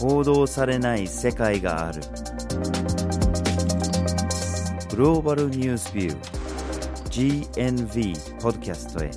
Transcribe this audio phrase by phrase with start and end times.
[0.00, 2.00] 報道されない世界がある。
[4.88, 9.10] グローバルニュースビュー GNV ポッドキャストへ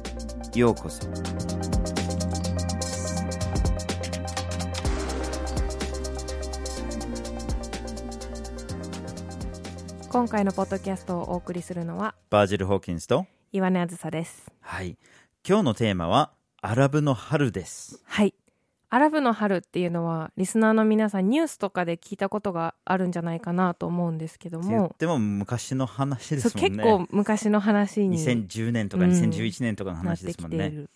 [0.60, 1.08] ようこそ。
[10.10, 14.52] 今回のポッドキャストをお送りするのはバージル・ホーキンスと岩根あずさです。
[14.60, 14.98] はい。
[15.48, 18.04] 今日のテーマはアラブの春です。
[18.04, 18.34] はい
[18.94, 24.96] アラブの春っていうのはリスナーの皆さんニュースとかで聞いたことがあるんじゃないかなと思うんですけども。
[25.00, 26.70] でも昔の話ですもんね。
[26.70, 29.12] 結構昔の話に2010年とかうん。
[29.12, 30.90] 2011年とかの話ですもんね、てきている、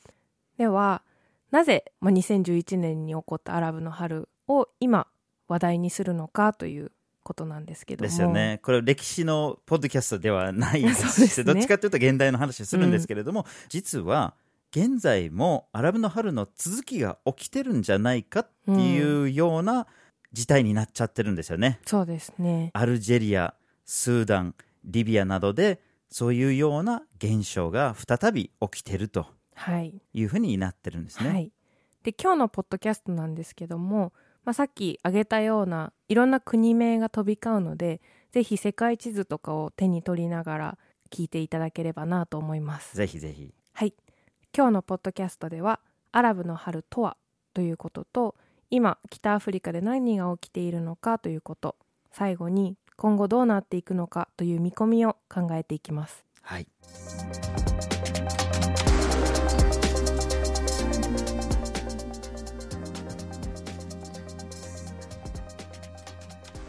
[0.59, 1.01] では
[1.49, 5.07] なぜ、まあ、2011年に起こったアラブの春を今
[5.47, 6.91] 話題にするのかという
[7.23, 8.07] ことなんですけども。
[8.07, 8.59] ですよね。
[8.61, 11.51] これ歴史のポッドキャストではないです そうですね。
[11.51, 14.35] どっちかというと現代の話をするんですけれども、実は
[14.71, 19.87] 現在もアラブの春の続きが起きてるんじゃないかっていうような
[20.33, 21.79] 事態になっちゃってるんですよね。
[21.85, 31.29] そうですねアルジェリア、スーダン、リビアなどでそういうような現象が再び起きてるとはいいうふうになってるんですね。
[31.29, 31.51] はい、
[32.03, 40.77] で今日のポッドキャストなんですけども、まあ、さっき挙げたようないろんな国名が飛び交うのでぜひ世界地図とかを手に取りながら
[41.09, 42.95] 聞いていただければなと思います。
[42.95, 43.53] ぜひぜひ。
[43.73, 43.93] はい、
[44.57, 45.79] 今日のポッドキャストでは
[46.11, 47.15] 「アラブの春とは?」
[47.53, 48.33] ということと
[48.71, 51.75] 今北アフリカで何が起きているのかということ
[52.09, 56.25] 最後に今後どうなっていくのかという見込みを考えていきます。
[56.41, 56.67] はい。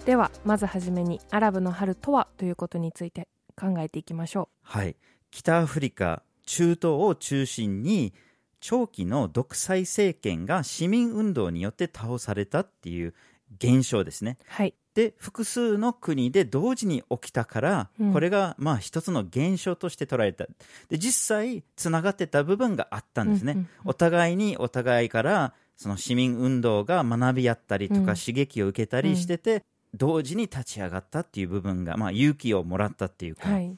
[0.05, 3.29] ではまずはじめに「アラブの春とは?」ということについて
[3.59, 4.95] 考えていきましょはい、
[5.31, 8.15] 北アフリカ、中東を中心に
[8.61, 13.15] 長期の独裁政権が市民運動によって倒されたっていう
[13.59, 14.39] 現象ですね。
[14.41, 14.45] う。
[14.49, 14.75] はい。
[14.95, 18.13] で複数の国で同時に起きたから、うん。
[18.15, 20.47] これがまあ一つの現象として捉えた。
[20.89, 28.07] で実際つながってた部分があったんですね、うんうんうんお互いにお互いからその市民運動が学び合ったりとか、うん。
[28.17, 29.65] 刺激を受けたりしてて、
[29.95, 33.77] 同時に立ち上がったっていう部分が、まあ、勇気をもらったっていうか、はい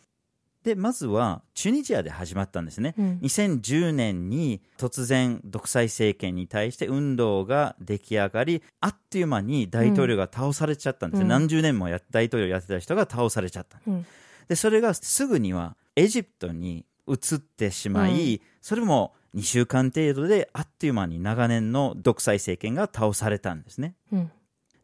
[0.65, 3.19] でまずはチュニジアで始まったんですね、うん。
[3.23, 11.29] 2010年に突然独裁政権に対して運動が出来上がりあっという間に大統領が倒されちゃったんですね、うん。
[11.29, 14.07] 何十年もや大統領やってた人が倒されちゃったうん。
[14.49, 18.41] でそれがすぐにはエジプトに移ってしまい、うん。
[18.61, 23.95] それも2週間程度であっという間に長年の独裁政権が倒されたんですね。
[24.13, 24.31] うん。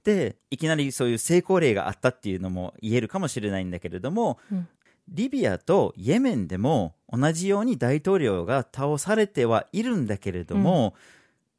[0.05, 4.69] でいきなりそういう成功例があったっていうのも言えるかもしれないんだけれども、うん
[5.09, 10.95] リビアとイエメンでも同じように大統領が倒されてはいるんだけれども、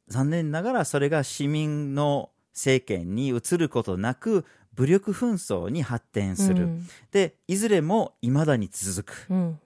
[0.08, 4.44] 残念ながらそれが市民の政権に移ることなく
[4.74, 6.88] 武力紛争に発展する、うん。
[7.10, 9.26] でいずれも未だに続く。
[9.30, 9.60] うん。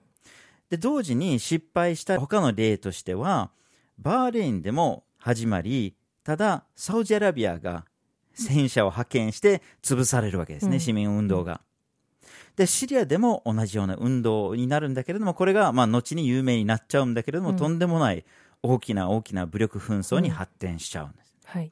[0.69, 3.51] で同時に失敗した他の例としては
[3.99, 7.85] バーレーンでも始まりただサウジアラビアが
[8.33, 10.79] 戦車を派遣して潰されるわけですね、うん。
[10.79, 11.61] 市民運動が。
[12.55, 17.57] でシリアでも同じような運動になるんだけれどもこれがまあ後に有名になっちゃうんだけれども、うん。
[17.57, 18.25] とんでもない
[18.61, 21.33] 大きな大きな武力紛争に発展しちゃうんです。
[21.45, 21.71] はい。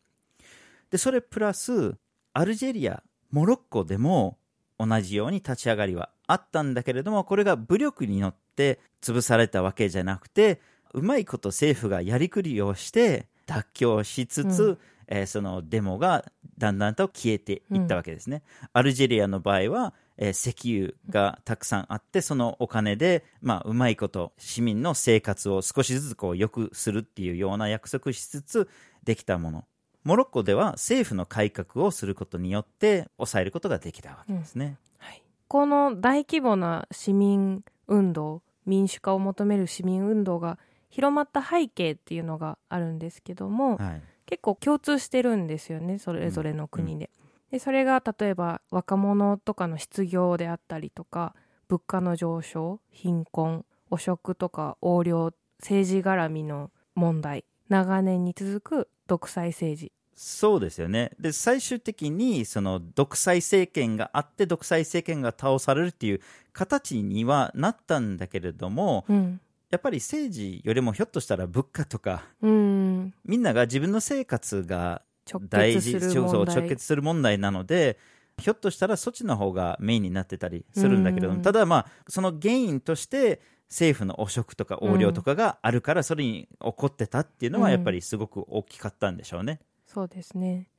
[0.90, 1.96] でそれプラス
[2.34, 4.38] アルジェリアモロッコでも
[4.80, 10.60] 同じように立ち上がりはあったんだけれどもこれが武力によって潰されたわけじゃなくて
[10.94, 14.78] うまいこと政府がやりくりをして妥協しつつ、うん。
[15.08, 16.24] えーそのデモが
[16.58, 28.70] だんだんと消えていったわけですね、アルジェリアの場合は、えー石油がたくさんあってそのお金で、まあ、うまいこと市民の生活を少しずつこう良くするっていうような約束しつつ
[29.04, 29.66] できたもの。
[30.04, 34.78] モロッコでは政府の改革をすることによって抑えることができたわけですね。
[35.00, 35.24] はい。
[35.48, 40.60] この大規模な市民運動民主化を求める市民運動が
[40.90, 47.10] 広まった背景っていうのがあるんですけども、はい、結構共通してるんですよねそれぞれの国で。
[47.52, 51.36] でそれが例えば若者とかの失業であったりとか
[51.68, 59.92] 物価の上昇貧困汚職とか横領政治絡みの問題長年に続く独裁政治。
[60.14, 61.12] そうですよね。
[61.20, 66.22] で、最終的に、その、独裁政権があって、独裁政権が倒されるっていう
[66.54, 69.40] 形にはなったんだけれども、うん。
[69.70, 73.14] やっぱり政治よりもひょっとしたら物価とか、うん。
[73.26, 75.02] みんなが自分の生活が
[75.32, 76.56] 直大結する問題。
[76.56, 77.98] 直結する問題なので
[78.38, 81.42] ひょっとしたらそっちの方がメインになってたりするんだけれども、うん。
[81.42, 87.72] ただまあその原因として政府の汚職とか横領とかがあるからそれに起こってたっていうのはうん。
[87.72, 89.60] やっぱりすごく大きかったんでしょうね。
[89.86, 90.70] そうですね。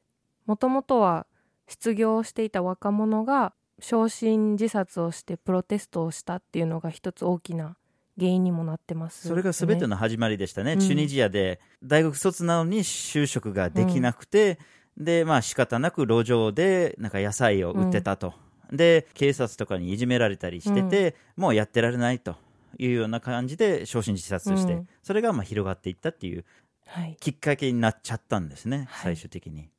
[0.47, 1.27] もともとは
[1.69, 7.77] 失業をしていた若者が焼身自殺をしてプロテストをしたっていうのが一つ大きな
[8.19, 10.79] 原因にもなってます、それが全ての始まりでしたね、うん。
[10.81, 14.59] チュニジアで大学卒なのに就職ができなくて、
[14.97, 18.35] でまあ仕方なく路上でなんか野菜を売ってたと、
[18.71, 22.37] で警察とかにいじめられたりしてて、もうやってられないと
[22.79, 24.89] いうような感じで焼身自殺して、うん。
[25.03, 26.45] それがまあ広がっていったっていう
[26.87, 27.17] はい。
[27.19, 29.17] きっかけになっちゃったんですね、はい。
[29.17, 29.71] 最終的に。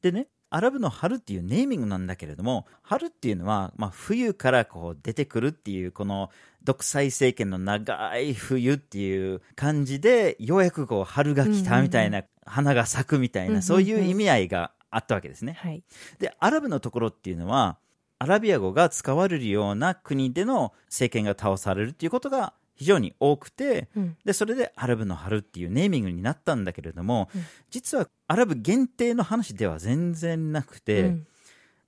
[0.00, 6.30] でね、アラブの春っていうネーミングなんだけれども、春っていうのは、まあ、冬からこう出てくるっていう、この
[6.62, 13.62] 独裁政権の長い冬っていう感じで、ようやくこう春が来たみたいな、花が咲くみたいな、うんうんうん。
[13.62, 15.54] そういう意味合いがあったわけですね。
[15.58, 15.82] はい。
[16.18, 17.78] で、アラブのところっていうのは、
[18.18, 24.16] アラビア語が使われるような国での政権が倒されるっていうことが非常に多くて、うん。
[24.24, 27.44] でそれでアラブの春っていうネーミングになったんだけれども、うん。
[27.70, 31.26] 実はアラブ限定の話では全然なくて、うん。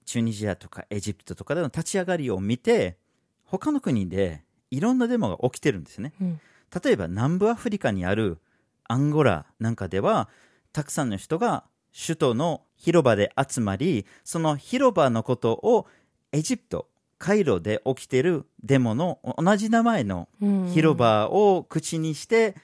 [0.04, 2.98] チュニジアとかエジプトとかでの立ち上がりを見て
[3.44, 6.12] 他の国でいろんなデモが起きてるんですね。
[6.20, 6.40] うん。
[6.84, 8.38] 例えば南部アフリカにある
[8.86, 10.28] アンゴラなんかでは
[10.72, 11.64] たくさんの人が
[11.94, 15.86] 首都の広場で集まりその広場のことを
[16.32, 20.70] エジプトカイロで起きてるデモの同じ名前のうん。
[20.70, 22.54] 広場を口にして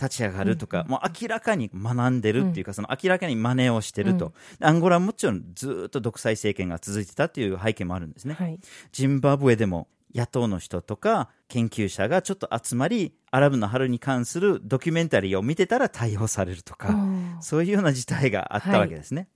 [0.00, 0.88] 立ち上がるとか、うん。
[0.88, 8.34] もう明らかに学んでるっていうか、その明らかに真似をしてると、アンゴラはもちろんずっと独裁政権が続いてたっていう背景もあるんですね。
[8.34, 8.58] はい。
[8.92, 16.94] ジンバブエでも野党の人とか研究者がちょっと集まり、アラブの春に関するドキュメンタリーを見てたら逮捕されるとか、
[17.40, 19.28] そういうような事態があったわけですね。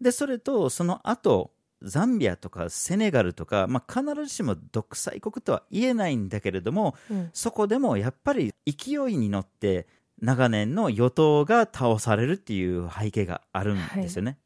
[0.00, 1.52] で、それと、その後、
[1.82, 7.30] ザンビアとかセネガルとか、まあ、必ずしも独裁国とは言えないんだけれども、うん。
[7.32, 9.86] そこでもやっぱり勢いに乗って
[10.20, 14.38] 長年の与党が倒されるっていう背景があるんですよね。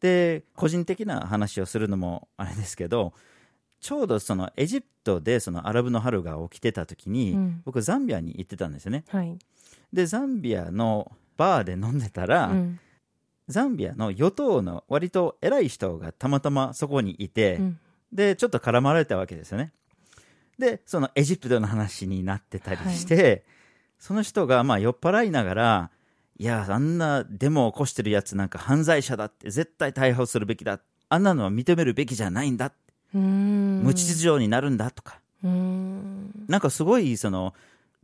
[0.00, 3.12] で、個人的な話をするのもあれですけど、
[3.80, 7.62] ちょうどそのエジプトでそのアラブの春が起きてた時に、うん。
[7.64, 9.04] 僕ザンビアに行ってたんですよね。
[9.08, 9.38] はい。
[9.92, 12.80] で、ザンビアのバーで飲んでたら、うん
[13.48, 17.78] ザンビアの与党の割と偉い人がたまたまそこにいて、うん
[18.12, 19.72] で、ちょっと絡まれたわけですよね。
[20.58, 23.44] で、そのエジプトの話になってたりして、
[23.98, 25.90] その人がまあ酔っ払いながら、
[26.38, 30.80] いや、あんなデモを起こしてるやつなんか犯罪者だって、絶対逮捕するべきだ。
[31.08, 32.72] あんなのは認めるべきじゃないんだ。
[33.12, 35.20] 無秩序になるんだとか。
[35.42, 37.54] なんかすごい、その、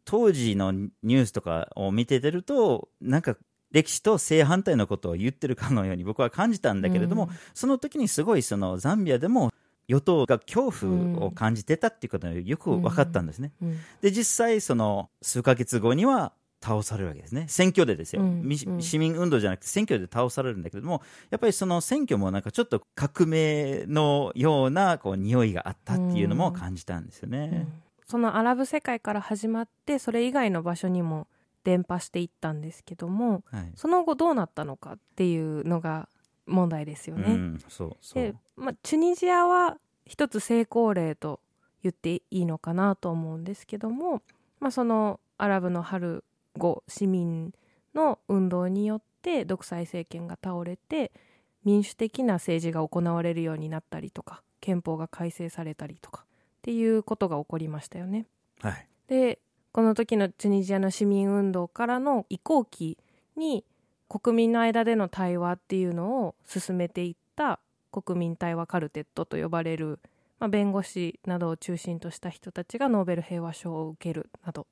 [0.05, 3.37] 当時のニュースとかを見ててると、なんか
[3.73, 9.53] 歴史と正反対のことを言ってるかのように僕は感じたんだけれども、うんその時にすごいそのザンビアでも
[9.89, 13.53] 与党が恐怖を感じてたっていうことがよく分かったんですね。
[13.63, 16.33] うんで、実際その数ヶ月後には
[16.63, 17.47] 倒されるわけですね。
[17.49, 18.23] 選挙でですよ。
[18.23, 27.51] うんみうん市民運動じゃなくて選挙で倒されるんだけれども、やっぱりその選挙もなんかちょっと革命のようなこう匂いがあったっていうのも感じたんですよね。
[27.53, 31.29] うんそのアラブ世界から始まってそれ以外の場所にも
[31.65, 33.73] 伝播していったんですけどもはい。
[33.77, 36.09] その後どうなったのかっていうのが
[36.47, 37.35] 問題ですよね。
[37.35, 41.41] うん、そうそうで。、まあ、チュニジアは一つ成功例と
[41.83, 44.23] 言っていいのかなと思うんですけども、
[44.61, 46.25] まあ、そのアラブの春
[46.57, 47.53] 後市民
[47.95, 51.13] の運動によって独裁政権が倒れて
[51.65, 56.27] 民主的な政治が行われるようになったりとか憲法が改正されたりとかっ
[56.63, 58.27] ていうことが起こりましたよね。
[58.61, 58.87] はい。
[59.09, 59.41] で
[59.73, 62.99] この時のチュニジアの市民運動からの移行期
[63.37, 63.65] に
[64.09, 67.59] 国民の間での対話っていうのを進めていった
[67.91, 69.99] 国民対話カルテットと呼ばれる、
[70.39, 74.67] まあ、弁護士などを中心とした人たちがノーベル平和賞を受けるなど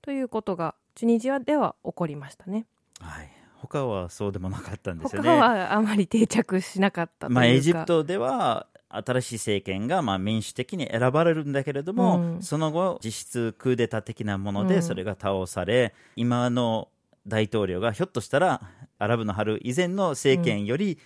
[0.00, 2.66] ということがチュニジアでは起こりましたね。
[3.00, 3.30] はい。
[3.56, 5.28] 他はそうでもなかったんですよね。
[5.28, 12.42] 他はあまり定着しなかったというか、まあ、エジプトでは新しい政権がまあ民主的に選ばれるんだけれども、うん。
[12.42, 14.82] その後実質クーデター的なものでうん。
[14.82, 16.88] それが倒され、今の
[17.26, 18.60] 大統領がひょっとしたら
[18.98, 20.98] アラブの春以前の政権より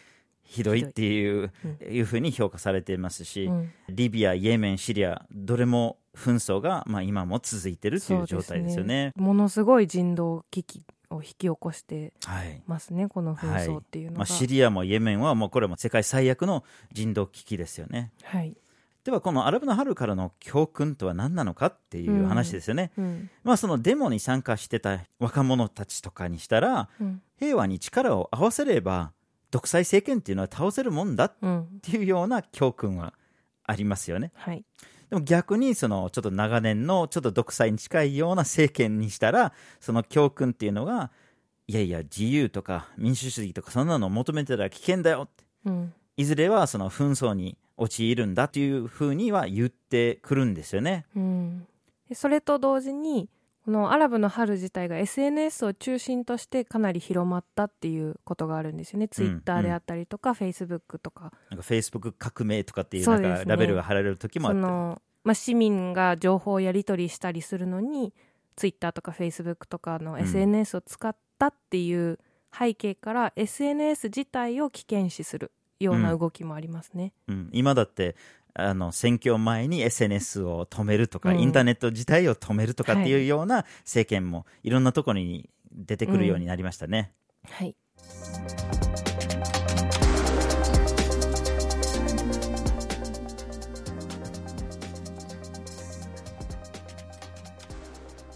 [0.42, 1.52] ひどいっていう,、
[1.90, 2.00] い。
[2.00, 3.72] うふうに評価されていますし、うん。
[3.88, 9.12] リビア、イエメン、シリアどれも紛争がまあ今も続いてるっていう状態ですよね。
[9.16, 10.82] ものすごい人道危機
[11.16, 12.62] を引き起こしてはい。
[12.66, 14.18] ますねこの紛争っていうのが。
[14.18, 18.12] まあ、シリアもイエメンはもうこれも世界最悪の人道危機ですよね。
[18.22, 18.56] はい。
[19.04, 27.22] ではこのアラブの春からの教訓とは何なのかっていう話ですよね、うんまあそのデモに参加してた若者たちとかにしたらうん。
[27.38, 29.12] 平和に力を合わせれば
[29.52, 33.14] 独裁政権っていうのは倒せるもんだっうんていうような教訓は
[33.64, 34.32] ありますよね。
[34.34, 34.64] はい
[35.10, 41.10] でも逆にそのちょっと長年のちょっと独裁に近いような政権にしたらその教訓っていうのが
[41.68, 45.44] いやいや自由とか民主主義とかそんなの求めてたら危険だよって。
[45.64, 45.92] うん。
[46.16, 51.04] いずれはその紛争に陥るんだというふうには言ってくるんですよね。
[51.14, 51.66] うん、
[52.08, 53.28] でそれと同時に
[53.66, 61.32] このアラブの春自体が SNS を中心としてかなり広まったっていうことがあるんですよね、ツイッターであったりとか、フェイスブックとか。
[61.50, 68.14] なんか Facebook 革命とかっていうなんかラベルが貼られる時もあって、まあ、市民が情報をやり取りしたりするのに
[68.54, 70.20] ツイッターとかフェイスブックとかのん。
[70.20, 72.20] SNS を使ったっていう
[72.56, 77.12] 背景から、SNS 自体を危険視するような動きもありますね。
[77.26, 78.14] うん、今だって
[78.58, 81.40] あの選挙前に SNS を止めるとか、うん。
[81.40, 87.12] インターネット自体を止めるとかっていうような政権もいろんなところに出てくるようになりましたね。
[87.50, 87.76] はい。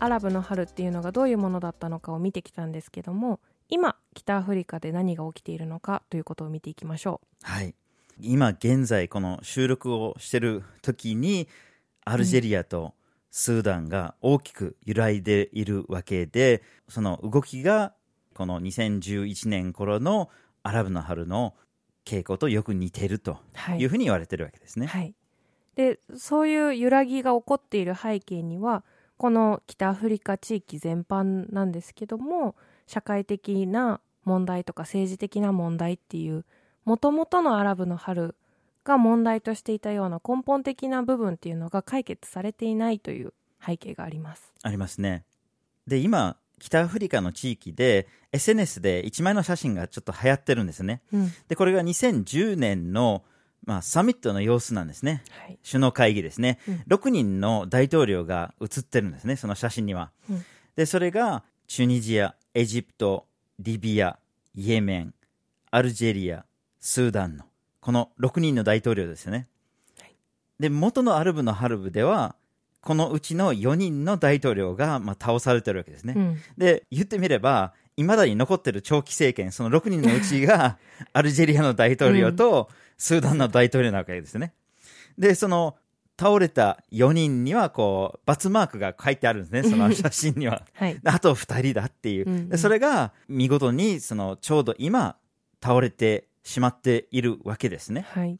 [0.02, 7.74] アラブの春っていうのがどういうものだったのかを見てきたんですけども今北アフリカで何が起きているのかということを見ていきましょはい、
[8.22, 11.48] 今現在この収録をしてる時に
[12.04, 12.94] アルジェリアと
[13.30, 17.94] スーダンが大きく揺らいでいるわけでその動きが
[18.34, 20.30] この2011年頃の
[20.62, 21.54] アラブの春の
[22.04, 23.38] 傾向とよく似ていると
[23.78, 24.86] いうふうに言われてるわけですね。
[24.86, 25.14] はい、
[25.76, 28.84] でそういう揺らぎが起こっている背景には
[29.16, 36.44] この北アフリカ地域全般なんですけども社会的な問題とか政治的な問題っていう
[36.90, 38.34] もともとのアラブの春
[38.82, 43.32] が問題としていたような根本的な部分っていうのが解決されていないという
[43.64, 44.52] 背景があります。
[44.64, 45.22] ありますね。
[45.86, 51.00] で、今、北アフリカの地域で SNS で一枚の写真がちょっと流行ってるんですね。
[51.12, 53.22] うんで、これが2010年の、
[53.64, 55.22] まあ、サミットの様子なんですね。
[55.30, 56.58] はい首脳会議ですね。
[56.66, 60.10] うん6人の大統領が写ってるんですね、その写真には。
[60.28, 60.44] うん
[60.74, 63.28] で、それが、チュニジア、エジプト、
[63.60, 64.18] リビア、
[64.56, 65.14] イエメン、
[65.70, 66.44] アルジェリア、
[66.80, 67.44] スーダンの、
[67.80, 69.46] この6人の大統領ですよね。
[70.00, 70.14] はい
[70.58, 72.34] で、元のアルブのハルブでは、
[72.82, 76.14] このうちの4人の大統領が、まあ、倒されてるわけですね。
[76.16, 80.78] うんで、言ってみれば、いまだに残ってる長期政権、その6人のうちが、
[81.12, 84.54] アルジェリアの大統領と、スーダンの大統領なわけですね。
[85.18, 85.76] で、その、
[86.18, 90.66] 倒れた4人には、こう、バツマークが書いてあるんですね、その 写真には。
[90.74, 92.26] はいであと2人だっていう。
[92.26, 95.16] うんうんでそれが、見事に、その、ちょうど今、
[95.62, 98.06] 倒れてしまっているわけですね。
[98.08, 98.38] はい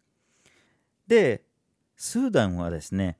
[1.10, 1.42] で、
[1.96, 3.18] スーダンはですね、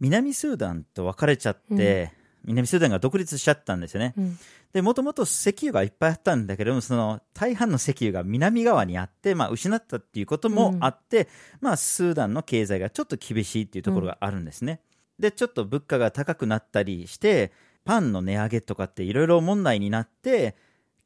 [0.00, 2.12] 南スーダンと別れちゃって、
[2.44, 4.14] 南スーダンが独立しちゃったんですよね。
[4.16, 4.38] うん
[4.74, 11.28] で、もともと石油がいっぱいあったんだけども、その大半の石油が南側にあって、まあ失ったっていうこともあって、
[11.60, 14.80] まあスーダンの経済がちょっと厳しいっていうところがあるんですね。
[15.20, 17.52] で、ちょっと物価が高くなったりして、
[17.84, 20.56] パンの値上げとかっていろいろ問題になって、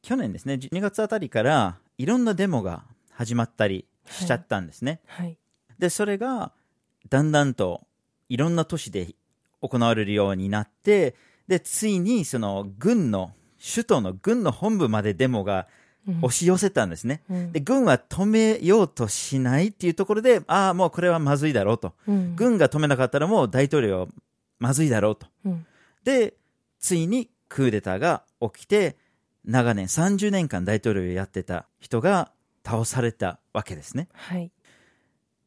[0.01, 5.01] 去年ですね、12月あたりからいろんなデモが始まったりしちゃったんですね。
[5.05, 5.37] はい
[5.79, 6.51] で、それが
[7.09, 7.87] だんだんと
[8.27, 9.15] いろんな都市で
[9.61, 11.15] 行われるようになって、
[11.47, 15.67] で、ついにその軍の、首都の軍の本部までデモが
[16.07, 17.23] うん押し寄せたんですね。
[17.29, 21.93] うんで、軍は止めようとしないっていうところで、ああ、もうこれはまずいだろうと。
[22.07, 24.07] うん軍が止めなかったらもう大統領は
[24.59, 25.27] まずいだろうと。
[25.45, 25.65] うん
[26.03, 26.33] で、
[26.79, 28.97] ついにクーデターが起きて、
[29.49, 32.31] 長年30年間大統領をやってた人が
[32.63, 34.07] 倒されたわけですね。
[34.13, 34.51] はい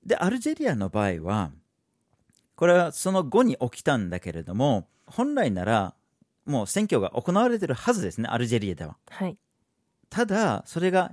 [0.04, 1.52] で、アルジェリアの場合は、
[2.56, 5.94] これはその後に起きたんだけれども、本来なら
[6.44, 8.97] もう選挙が行われてるはずですね、アルジェリアでは。
[9.09, 9.38] はい
[10.11, 11.12] ただ、それが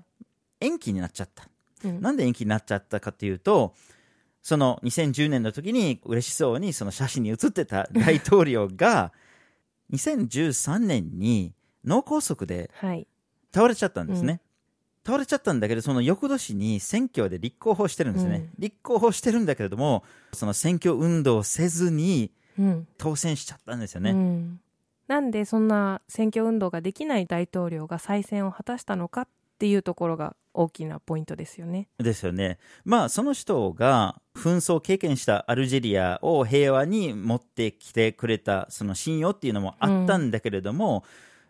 [0.59, 1.47] 延期になっちゃった。
[1.85, 3.75] うんなんで延期になっちゃったかというと、
[4.41, 9.13] その2010年の時に嬉しそうにその写真に写ってた大統領が、
[9.93, 11.53] 2013 年に
[11.85, 13.07] 脳梗塞ではい
[13.53, 14.41] 倒れちゃったんですね。
[15.05, 18.35] 倒れちゃったんだけど、その翌年に選挙で立候補してるんですね。
[18.35, 24.11] うん立候補してるんだけれども、その選挙運動をせずにうん当選しちゃったんですようね。
[24.11, 24.59] ん、
[25.07, 31.87] なんでそんな選挙運動ができない大統領が再選を果たしたのかっていうところが大きなポイントですよね。
[31.97, 32.59] ですよね。
[32.85, 41.03] まあ、その人が紛争を経験したアルジェリアを平和に持ってきてくれた、その信用っていうのもあったんだけれども、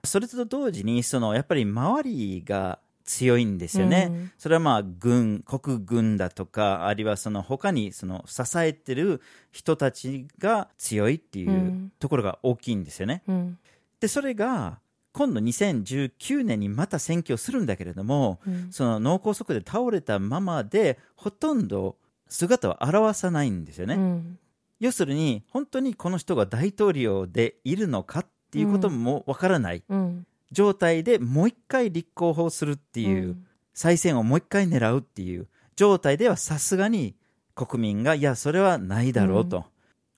[0.04, 2.80] それと同時に、その、やっぱり周りが
[3.10, 4.08] 強いんですよね。
[4.10, 13.24] うんそれはまあ、軍、国軍だとか、あるいはその他にその支えてる人たちが強いっていううんところが大きいんですよね。
[13.28, 13.58] うん
[14.00, 14.80] で、それが、
[15.12, 23.96] 今度2019年にまた選挙するんだけれども、うんその脳梗塞で倒れたままで、ほとんど姿を現さないんですよね。
[23.96, 24.40] うん
[24.80, 29.84] 要するに、本当にこの人が大統領でいるのかっていうこともわからない。
[29.88, 37.16] うん状態でもう一回立候補するっていう、うん再選をもう一回狙うっていう状態ではさすがに
[37.56, 39.64] 国民がいやそれはないだろうと、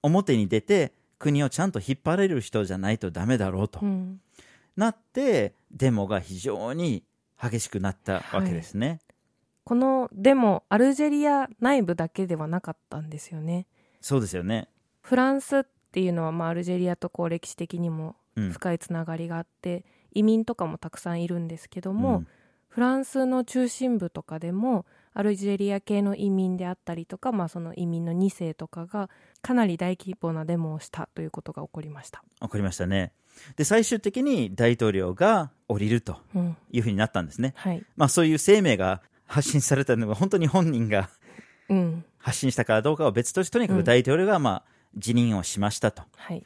[0.01, 4.19] 表に出て国をちゃんと引っ張れる人じゃないとダメだろうと、うん
[4.75, 7.03] なってデモが非常に
[7.39, 8.99] 激しくなったわけですね。
[9.63, 13.67] このデモアルジェリア内部だけではなかったんですよね
[14.01, 14.69] そうですよね。
[15.01, 22.27] フランスっていうのは、まあ、アルジェリアとこう歴史的にもうん深いつながりがあって、移民とかもたくさんいるんですけども、うん
[22.71, 29.09] フランスの中心部とかでもアルジェリア系の移民であったりとか、まあ、その移民の2世とかが
[29.41, 32.23] かなり大規模なデモをしたということが起こりました。
[32.39, 33.11] わかりましたね。
[33.57, 37.53] で最終的に大統領が降りるとうん、いうふうになったんですね。
[37.57, 41.09] はい、まあそういう声明が発信されたのは本当に本人が
[41.67, 44.63] うん、発信したかどうかは別としてとにかうんく大統領がまあ
[44.97, 46.03] 辞任をしましたと。
[46.17, 46.43] はい、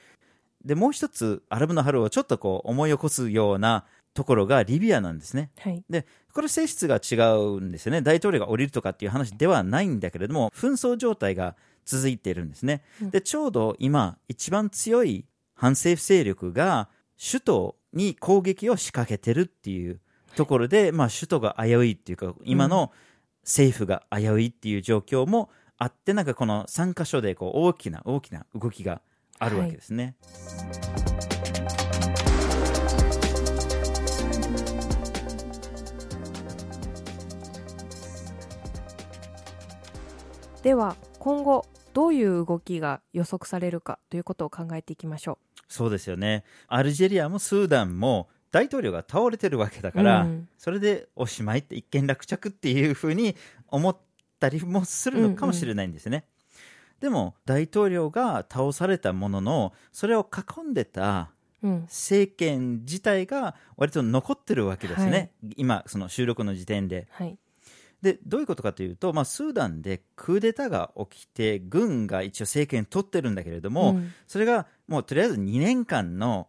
[0.65, 5.51] でもう一つアラブの春をちょっとこう思い起こすようなところがリビアなんですね。
[5.59, 11.55] はい、でこれ性質が違うんですよね大統領が降りるとかっていう話ではないんだけれども紛争状態が
[11.85, 13.09] 続いているんですね、うん。
[13.11, 19.99] でちょうど今一番強い反政府勢力が首都に攻撃を仕掛けてるっていう
[20.35, 22.91] ところで、まあ、首都が危ういっていうか今の
[23.43, 29.01] 政府が危ういっていう状況もあってなんかこの3箇所でこう大きな大きな動きが
[29.39, 30.15] あるわけですね、
[40.63, 45.37] では今後どういう動きが予測されるかということを考えていきましょ
[45.67, 46.43] そうですよね。
[46.67, 53.35] アルジェリアもスーダンも大統領が倒れてるわけだから、うんそれでおしまいって一件落着っていうふうに
[53.67, 53.97] 思っ
[54.39, 56.25] たりもするのかもしれないんですね。
[56.99, 67.07] でも大統領が倒されたもののそれを囲んでた政権自体が割と残ってるわけですね、今その収録の時点で。
[67.11, 67.37] はい、
[68.01, 74.13] でどういうことかというと、まあ、スーダンでクーデターが起きて軍が一応政権取ってるんだけれども、うん。
[74.27, 76.47] それがもうとりあえず2年間の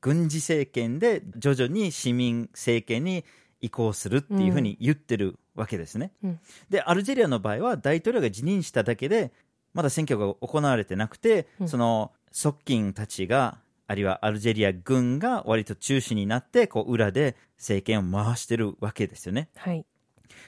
[0.00, 3.24] 軍事政権で徐々に市民政権に
[3.60, 6.12] 移行するっていうふうに言ってるわけですね。
[6.22, 6.40] うん。
[6.68, 9.32] でアルジェリアの場合は大統領が辞任しただけで
[9.76, 11.68] まだ選挙が行われてなくて、うん。
[11.68, 19.50] その側近たちがあるいはアルジェリア軍が割と中心になってこう裏で政権を回してるわけですよね。
[19.54, 19.84] はい、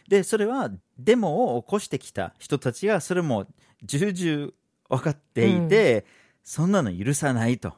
[0.09, 3.47] でそれはデモを起こしてきた人たちがそれも
[3.85, 4.53] 重々
[4.89, 6.07] 分かっていて、
[6.43, 7.75] そんなの許さないと、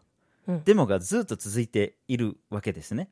[0.46, 0.62] うん。
[0.64, 3.10] デモがずっと続いているわけですね。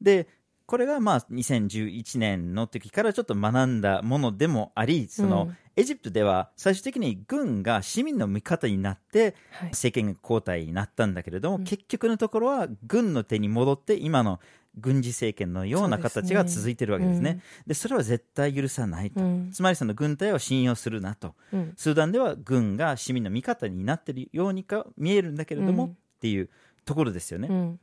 [0.00, 0.26] で
[0.64, 11.64] これがまあ2011年の時からちょっと学んだものでもありその、うんエジプトでは最終的に軍が市民の味方になってはい、政権が交代になったんだけれども、うん。
[11.64, 14.40] 結局のところは軍の手に戻って今の
[14.78, 17.42] 軍事政権のような形が続いているわけですね。
[17.66, 19.50] でそれは絶対許さないと、うん。
[19.52, 21.34] つまりその軍隊を信用するなと。
[21.52, 21.72] うん。
[21.76, 25.90] スーダンでは軍が市民の味方になっているようにか見えるんだけれども、うん。
[25.90, 26.48] っていう
[26.84, 27.48] ところですよね。
[27.50, 27.80] うん。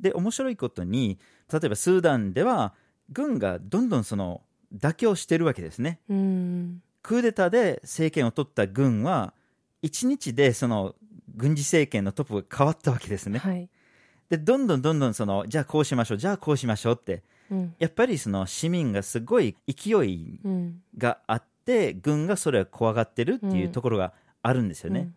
[0.00, 1.18] で面白いことに
[1.52, 2.74] 例えばスーダンでは
[3.10, 4.42] 軍がどんどんその
[4.74, 6.00] 妥協してるわけですね。
[7.02, 9.34] うんクーデターで政権を取った軍は
[9.82, 10.94] 1日でその
[11.34, 13.38] 軍事政権のトップが変わったわけですね。
[13.38, 13.68] はい
[14.30, 25.10] でどんどんどんどんそのじゃあこうしましょうじゃあこうしましょうってうんやっぱりその市民がすごい勢いうんがあって軍がそれを怖がってるっていうところがあるんですよね。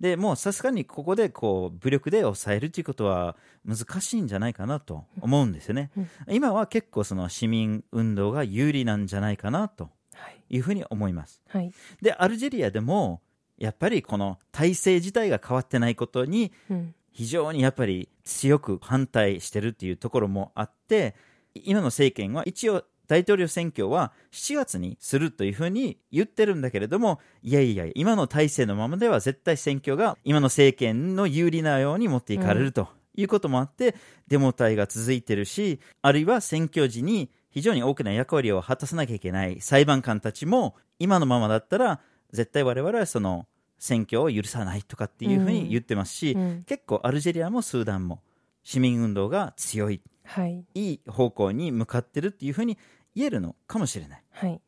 [0.00, 5.90] でもうさすがにここでこう武力で抑えるということは難しいんじゃないかなと思うんですよね。
[5.96, 9.90] うん今は結構その市民運動が有利なんじゃないかなとは
[10.28, 10.42] い。
[10.50, 11.42] いうふうに思います。
[11.48, 11.72] はい。
[12.02, 13.20] でアルジェリアでも
[13.58, 16.94] やっぱりこの体制自体が変わってないことにうん。
[17.18, 21.16] 非常にやっぱり強く反対してるっていうところもあって
[21.52, 33.96] 今の政権は一応大統領選挙は7月にするというふうに言ってるんだけれどもいやいや今の体制のままでは絶対選挙が今の政権の有利なように持っていかれるということもあって、
[34.28, 42.00] デモ隊が続いてるしあるいは選挙時に非常に大きな役割を果たさなきゃいけない裁判官たちも今のままだったら
[42.32, 43.46] 絶対我々はその
[43.78, 46.64] 選挙を許さないとかっていうふうに言ってますし、うん。
[46.66, 48.22] 結構アルジェリアもスーダンも
[48.64, 50.64] 市民運動が強いはい。
[50.74, 52.76] いい方向に向かってるっていうふうに
[53.14, 54.22] 言えるのかもしれない。
[54.30, 54.60] はい。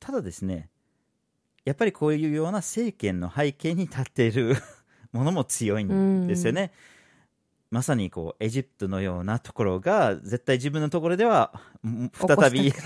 [0.00, 0.70] ただですね
[1.64, 4.56] やっぱりこういうような政権の背景に立っている
[5.12, 6.72] ものも強いんですよね、
[7.70, 11.52] まさにこうエジプトのようなところが絶対自分のところでは
[11.86, 12.80] ん再び 起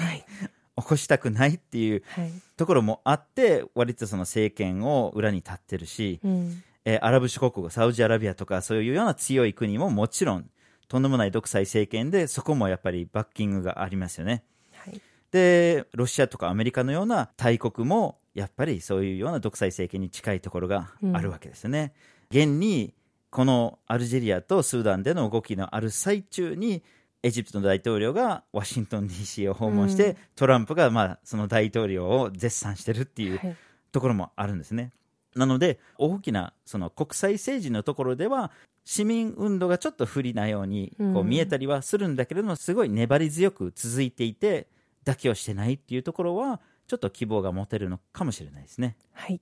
[0.75, 2.31] こしたくないっていうはい。
[2.57, 6.63] ところもあって割とその政権を裏に立ってるし、うん。
[6.85, 10.51] えーアラブ諸国サウジアラビアとかそういうような強い国ももちろん
[10.89, 14.45] とんでもない独裁政権でそこもやっぱりバッキングがありますよね。
[14.73, 15.01] はい。
[15.31, 21.93] でロシアとかアメリカのような大国もやっぱりそういうような独裁政権に近いところがあるわけですよね。
[22.31, 22.95] 現に
[23.31, 26.83] このアルジェリアとスーダンでの動きのある最中に
[27.23, 33.57] エジプトの大統領がワシントン DC を訪問して、うんトランプがまあその大統領を絶賛してるっていうはい
[33.93, 34.93] ところもあるんですね。
[35.35, 38.51] なので大きなその国際政治のところでは
[38.85, 44.69] 市民運動がちょっと不利なようにこううん見えたりはするんだけれども、すごい粘り強く続いていて
[45.05, 48.97] 妥協してないっていうところはちょっと希望が持てるのかもしれないですね。
[49.13, 49.41] はい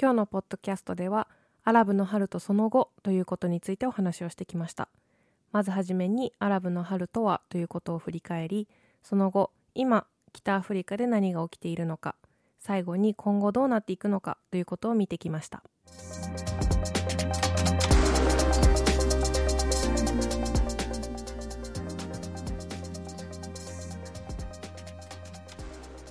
[0.00, 1.28] 今日のポッドキャストでは
[1.64, 4.88] アラブの春とその後ということについてお話をしてきました
[5.52, 8.68] まずはじめにアラブの春とはということを振り返り
[9.02, 12.16] その後今北アフリカで何が起きているのか
[12.58, 15.62] 最後に今後どうなっていくのかということを見てきました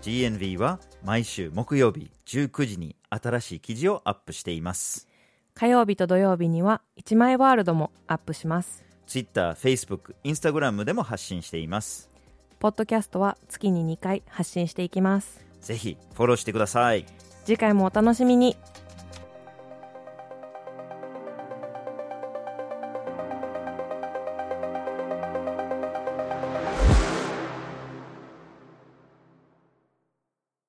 [0.02, 5.11] GNV は毎週木曜日19時に新しい記事をアップしています。
[5.54, 12.10] 火曜日と土曜日には一枚ワールドもアップします Twitter、Facebook、Instagram でも発信しています。
[12.60, 17.06] ポッドキャストは月に2回発信していきますぜひフォローしてください。
[17.44, 18.56] 次回もお楽しみに